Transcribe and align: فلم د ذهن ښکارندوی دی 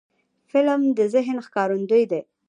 فلم 0.51 0.81
د 0.97 0.99
ذهن 1.13 1.37
ښکارندوی 1.45 2.03
دی 2.11 2.21